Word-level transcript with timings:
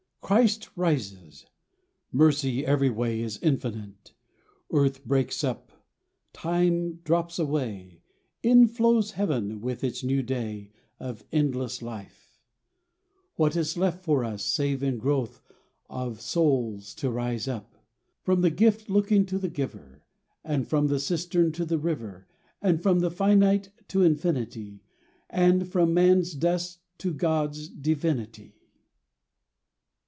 Christ 0.21 0.69
rises! 0.77 1.45
Mercy 2.09 2.65
every 2.65 2.89
way 2.89 3.19
is 3.19 3.37
infinite— 3.41 4.13
Earth 4.71 5.03
breaks 5.03 5.43
up; 5.43 5.73
time 6.31 7.01
drops 7.03 7.37
away; 7.37 8.01
In 8.41 8.65
flows 8.65 9.11
Heaven, 9.11 9.59
with 9.59 9.83
its 9.83 10.05
new 10.05 10.23
day 10.23 10.71
Of 11.01 11.25
endless 11.33 11.81
life— 11.81 12.39
What 13.35 13.57
is 13.57 13.75
left 13.75 14.05
for 14.05 14.23
us, 14.23 14.45
save, 14.45 14.81
in 14.81 14.99
growth 14.99 15.41
Of 15.89 16.21
soul' 16.21 16.79
to 16.79 17.09
rise 17.11 17.49
up,... 17.49 17.75
From 18.21 18.39
the 18.39 18.51
gift 18.51 18.89
looking 18.89 19.25
to 19.25 19.37
the 19.37 19.49
giver, 19.49 20.01
And 20.45 20.65
from 20.65 20.87
the 20.87 21.01
cistern 21.01 21.51
to 21.53 21.65
the 21.65 21.79
river. 21.79 22.29
And 22.61 22.81
from 22.81 22.99
the 23.01 23.11
finite 23.11 23.69
to 23.89 24.01
infinity, 24.01 24.81
And 25.29 25.67
from 25.67 25.93
man's 25.93 26.33
dust 26.35 26.79
to 26.99 27.13
God's 27.13 27.67
divinity." 27.67 28.59